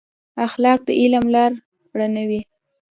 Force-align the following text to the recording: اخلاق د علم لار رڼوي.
اخلاق 0.45 0.79
د 0.87 0.89
علم 1.01 1.25
لار 1.33 1.51
رڼوي. 1.97 2.41